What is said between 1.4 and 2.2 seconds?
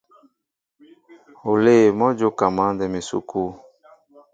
Olê mɔ́ a